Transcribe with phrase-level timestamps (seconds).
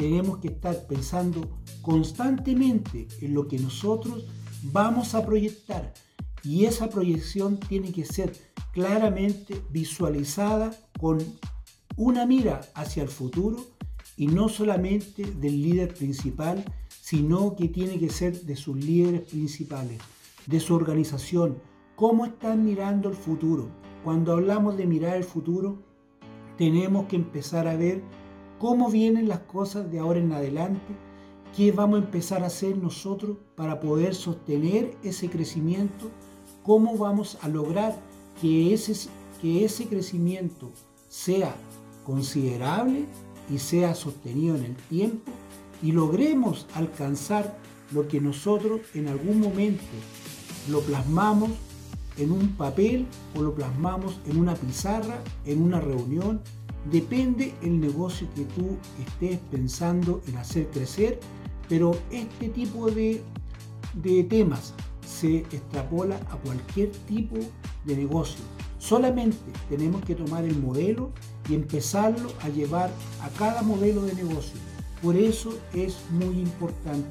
[0.00, 1.46] tenemos que estar pensando
[1.82, 4.24] constantemente en lo que nosotros
[4.62, 5.92] vamos a proyectar
[6.42, 8.32] y esa proyección tiene que ser
[8.72, 11.18] claramente visualizada con
[11.98, 13.58] una mira hacia el futuro
[14.16, 16.64] y no solamente del líder principal,
[17.02, 20.00] sino que tiene que ser de sus líderes principales,
[20.46, 21.58] de su organización,
[21.94, 23.68] cómo están mirando el futuro.
[24.02, 25.82] Cuando hablamos de mirar el futuro,
[26.56, 28.02] tenemos que empezar a ver
[28.60, 30.94] cómo vienen las cosas de ahora en adelante,
[31.56, 36.10] qué vamos a empezar a hacer nosotros para poder sostener ese crecimiento,
[36.62, 37.98] cómo vamos a lograr
[38.40, 39.08] que ese,
[39.88, 40.70] crecimiento
[41.08, 41.54] sea
[42.04, 43.06] considerable
[43.50, 45.32] y sea sostenido en el tiempo
[45.82, 47.56] y logremos alcanzar
[47.92, 49.82] lo que nosotros en algún momento
[50.68, 51.50] lo plasmamos
[52.18, 56.42] en un papel o lo plasmamos en una pizarra, en una reunión.
[56.84, 61.20] Depende el negocio que tú estés pensando en hacer crecer,
[61.68, 63.22] pero este tipo de,
[64.28, 64.72] temas
[65.06, 67.36] se extrapola a cualquier tipo
[67.84, 68.42] de negocio.
[68.78, 69.36] Solamente
[69.68, 71.10] tenemos que tomar el modelo
[71.48, 74.58] y empezarlo a llevar a cada modelo de negocio.
[75.02, 77.10] Por eso es muy importante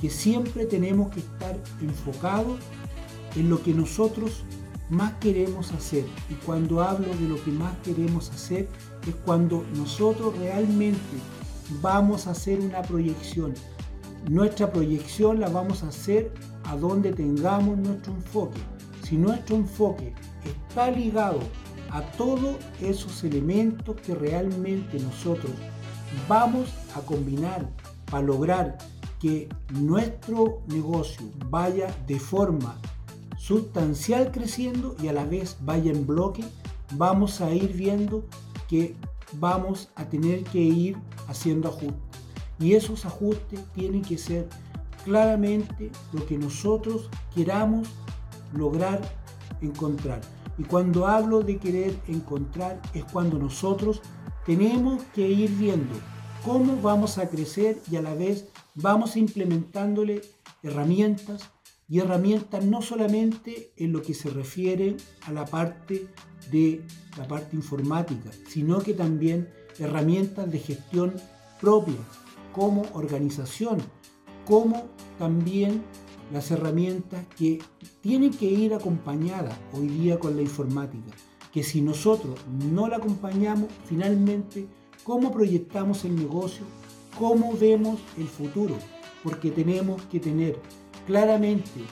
[0.00, 2.58] que siempre tenemos que estar enfocados
[3.36, 4.44] en lo que nosotros
[4.90, 6.04] más queremos hacer.
[6.30, 8.68] Y cuando hablo de lo que más queremos hacer
[9.06, 11.00] es cuando nosotros realmente
[11.80, 13.54] vamos a hacer una proyección.
[14.28, 16.32] Nuestra proyección la vamos a hacer
[16.64, 18.60] a donde tengamos nuestro enfoque.
[19.02, 21.40] Si nuestro enfoque está ligado
[21.90, 25.52] a todos esos elementos que realmente nosotros
[26.28, 27.68] vamos a combinar
[28.10, 28.78] para lograr
[29.20, 32.78] que nuestro negocio vaya de forma
[33.46, 36.42] sustancial creciendo y a la vez vaya en bloque,
[36.94, 38.24] vamos a ir viendo
[38.70, 38.96] que
[39.34, 40.96] vamos a tener que ir
[41.28, 42.22] haciendo ajustes.
[42.58, 44.48] Y esos ajustes tienen que ser
[45.04, 47.86] claramente lo que nosotros queramos
[48.54, 49.02] lograr
[49.60, 50.22] encontrar.
[50.56, 54.00] Y cuando hablo de querer encontrar es cuando nosotros
[54.46, 55.94] tenemos que ir viendo
[56.46, 60.22] cómo vamos a crecer y a la vez vamos implementándole
[60.62, 61.50] herramientas
[61.88, 66.08] y herramientas no solamente en lo que se refiere a la parte
[66.50, 66.82] de
[67.18, 71.14] la parte informática, sino que también herramientas de gestión
[71.60, 71.96] propia,
[72.52, 73.82] como organización,
[74.46, 75.82] como también
[76.32, 77.60] las herramientas que
[78.00, 81.10] tienen que ir acompañadas hoy día con la informática,
[81.52, 82.38] que si nosotros
[82.72, 84.66] no la acompañamos, finalmente,
[85.04, 86.64] ¿cómo proyectamos el negocio?
[87.18, 88.74] ¿Cómo vemos el futuro?
[89.22, 90.58] Porque tenemos que tener
[91.06, 91.84] claramente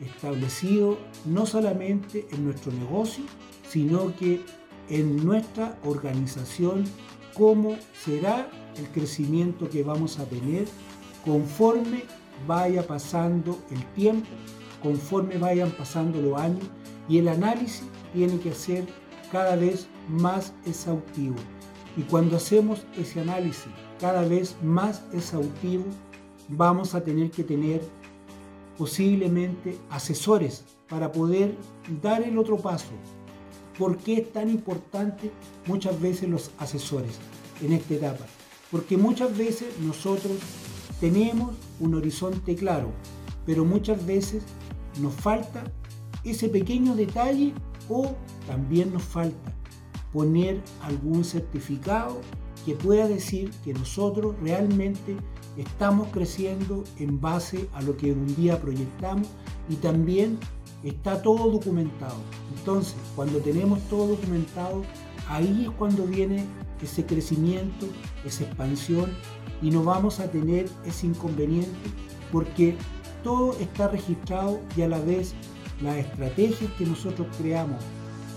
[0.00, 3.24] establecido no solamente en nuestro negocio,
[3.68, 4.40] sino que
[4.88, 6.84] en nuestra organización
[7.34, 10.66] cómo será el crecimiento que vamos a tener
[11.24, 12.02] conforme
[12.46, 14.28] vaya pasando el tiempo,
[14.82, 16.64] conforme vayan pasando los años
[17.08, 18.84] y el análisis tiene que ser
[19.30, 21.36] cada vez más exhaustivo.
[21.96, 25.84] Y cuando hacemos ese análisis cada vez más exhaustivo,
[26.48, 27.80] vamos a tener que tener
[28.76, 31.56] posiblemente asesores para poder
[32.02, 32.90] dar el otro paso.
[33.78, 35.30] ¿Por qué es tan importante
[35.66, 37.18] muchas veces los asesores
[37.62, 38.26] en esta etapa?
[38.70, 40.36] Porque muchas veces nosotros
[41.00, 42.90] tenemos un horizonte claro,
[43.46, 44.44] pero muchas veces
[45.00, 45.64] nos falta
[46.24, 47.52] ese pequeño detalle
[47.88, 48.14] o
[48.46, 49.52] también nos falta
[50.12, 52.20] poner algún certificado
[52.64, 55.16] que pueda decir que nosotros realmente
[55.56, 59.28] estamos creciendo en base a lo que un día proyectamos
[59.68, 60.38] y también
[60.82, 62.16] está todo documentado.
[62.56, 64.82] Entonces, cuando tenemos todo documentado,
[65.28, 66.44] ahí es cuando viene
[66.82, 67.86] ese crecimiento,
[68.24, 69.10] esa expansión
[69.60, 71.70] y no vamos a tener ese inconveniente
[72.32, 72.76] porque
[73.22, 75.34] todo está registrado y a la vez
[75.80, 77.80] las estrategias que nosotros creamos,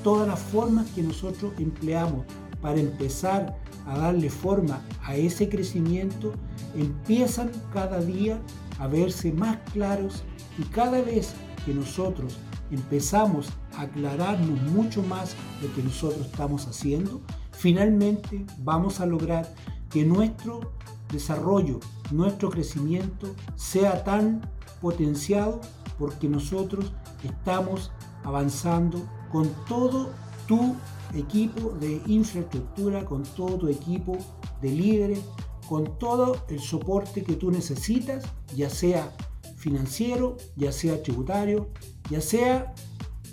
[0.04, 2.26] todas las formas que nosotros empleamos
[2.66, 3.56] para empezar
[3.86, 6.34] a darle forma a ese crecimiento,
[6.76, 8.42] empiezan cada día
[8.80, 10.24] a verse más claros
[10.58, 12.38] y cada vez que nosotros
[12.72, 17.22] empezamos a aclararnos mucho más lo que nosotros estamos haciendo,
[17.52, 19.54] finalmente vamos a lograr
[19.92, 20.74] que nuestro
[21.12, 21.80] desarrollo,
[22.10, 24.42] nuestro crecimiento sea tan
[24.82, 25.62] potenciado
[26.00, 27.92] porque nosotros estamos
[28.24, 30.10] avanzando con todo
[30.48, 30.76] tu
[31.14, 34.18] equipo de infraestructura, con todo tu equipo
[34.62, 35.20] de líderes,
[35.68, 38.24] con todo el soporte que tú necesitas,
[38.56, 39.16] ya sea
[39.58, 41.70] financiero, ya sea tributario,
[42.10, 42.74] ya sea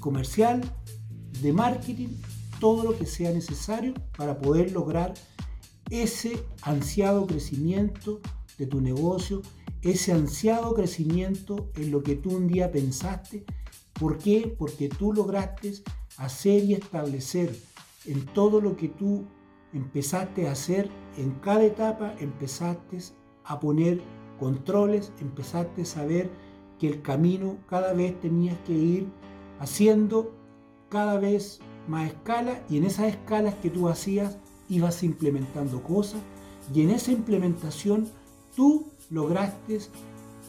[0.00, 0.60] comercial,
[1.40, 2.08] de marketing,
[2.60, 5.12] todo lo que sea necesario para poder lograr
[5.90, 8.20] ese ansiado crecimiento
[8.58, 9.42] de tu negocio,
[9.82, 13.44] ese ansiado crecimiento en lo que tú un día pensaste.
[13.92, 14.54] ¿Por qué?
[14.56, 15.74] Porque tú lograste
[16.22, 17.54] hacer y establecer
[18.06, 19.24] en todo lo que tú
[19.72, 22.98] empezaste a hacer, en cada etapa empezaste
[23.44, 24.00] a poner
[24.38, 26.30] controles, empezaste a saber
[26.78, 29.06] que el camino cada vez tenías que ir
[29.58, 30.32] haciendo
[30.88, 34.36] cada vez más escala y en esas escalas que tú hacías
[34.68, 36.20] ibas implementando cosas
[36.72, 38.08] y en esa implementación
[38.54, 39.80] tú lograste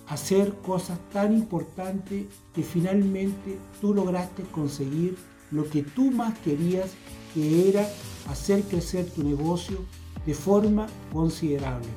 [0.07, 5.17] hacer cosas tan importantes que finalmente tú lograste conseguir
[5.53, 6.89] lo que tú más querías,
[7.33, 7.87] que era
[8.29, 9.77] hacer crecer tu negocio
[10.25, 11.87] de forma considerable.